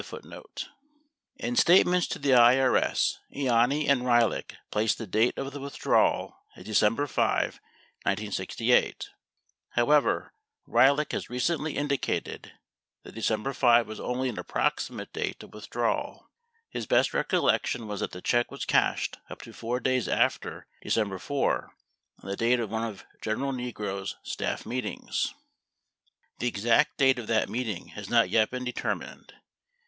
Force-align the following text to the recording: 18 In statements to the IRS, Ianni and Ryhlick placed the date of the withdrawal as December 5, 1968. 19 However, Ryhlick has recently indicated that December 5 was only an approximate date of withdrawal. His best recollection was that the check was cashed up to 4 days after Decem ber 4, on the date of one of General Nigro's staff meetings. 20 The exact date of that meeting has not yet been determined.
18 0.03 0.33
In 1.37 1.55
statements 1.55 2.07
to 2.07 2.17
the 2.17 2.31
IRS, 2.31 3.17
Ianni 3.35 3.87
and 3.87 4.01
Ryhlick 4.01 4.55
placed 4.71 4.97
the 4.97 5.05
date 5.05 5.37
of 5.37 5.51
the 5.53 5.59
withdrawal 5.59 6.37
as 6.55 6.65
December 6.65 7.05
5, 7.05 7.37
1968. 8.05 8.81
19 8.81 8.95
However, 9.75 10.33
Ryhlick 10.67 11.11
has 11.11 11.29
recently 11.29 11.77
indicated 11.77 12.51
that 13.03 13.13
December 13.13 13.53
5 13.53 13.85
was 13.87 13.99
only 13.99 14.27
an 14.29 14.39
approximate 14.39 15.13
date 15.13 15.43
of 15.43 15.53
withdrawal. 15.53 16.31
His 16.67 16.87
best 16.87 17.13
recollection 17.13 17.87
was 17.87 17.99
that 17.99 18.09
the 18.09 18.23
check 18.23 18.49
was 18.49 18.65
cashed 18.65 19.19
up 19.29 19.43
to 19.43 19.53
4 19.53 19.79
days 19.79 20.07
after 20.07 20.65
Decem 20.81 21.09
ber 21.09 21.19
4, 21.19 21.75
on 22.23 22.27
the 22.31 22.35
date 22.35 22.59
of 22.59 22.71
one 22.71 22.83
of 22.89 23.05
General 23.21 23.51
Nigro's 23.51 24.15
staff 24.23 24.65
meetings. 24.65 25.27
20 26.39 26.39
The 26.39 26.47
exact 26.47 26.97
date 26.97 27.19
of 27.19 27.27
that 27.27 27.49
meeting 27.49 27.89
has 27.89 28.09
not 28.09 28.31
yet 28.31 28.49
been 28.49 28.63
determined. 28.63 29.33